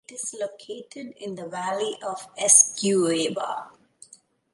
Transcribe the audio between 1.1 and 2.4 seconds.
in the valley of